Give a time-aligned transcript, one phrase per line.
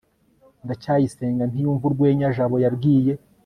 [0.65, 3.13] ndacyayisenga ntiyumva urwenya jabo yabwiye